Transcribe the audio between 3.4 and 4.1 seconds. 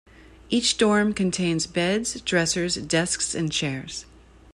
chairs.